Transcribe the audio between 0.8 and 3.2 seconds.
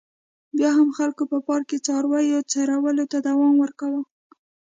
خلکو په پارک کې څارویو څرولو ته